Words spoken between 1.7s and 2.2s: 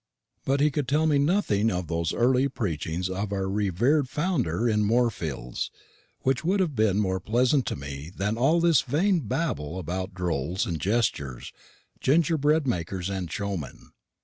those